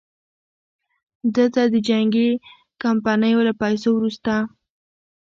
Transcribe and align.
ده 1.35 1.45
ته 1.53 1.61
د 1.73 1.75
جنګي 1.87 2.29
کمپنیو 2.83 3.45
له 3.47 3.53
پیسو 3.61 3.89
وروسته. 3.93 4.33